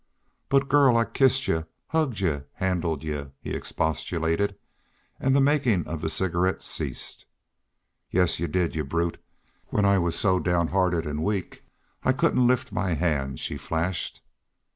"But, 0.49 0.67
girl 0.67 0.97
I 0.97 1.05
kissed 1.05 1.47
y'u 1.47 1.65
hugged 1.89 2.21
y'u 2.21 2.45
handled 2.53 3.03
y'u" 3.03 3.33
he 3.43 3.51
expostulated, 3.51 4.55
and 5.19 5.35
the 5.35 5.39
making 5.39 5.87
of 5.87 6.01
the 6.01 6.09
cigarette 6.09 6.63
ceased. 6.63 7.27
"Yes, 8.09 8.39
y'u 8.39 8.47
did 8.47 8.75
y'u 8.75 8.83
brute 8.83 9.21
when 9.67 9.85
I 9.85 9.99
was 9.99 10.15
so 10.17 10.39
downhearted 10.39 11.05
and 11.05 11.23
weak 11.23 11.61
I 12.03 12.13
couldn't 12.13 12.47
lift 12.47 12.71
my 12.71 12.95
hand," 12.95 13.39
she 13.39 13.57
flashed. 13.57 14.23